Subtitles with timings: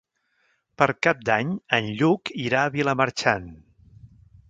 [0.81, 3.51] Per Cap d'Any en Lluc irà a Vilamarxant.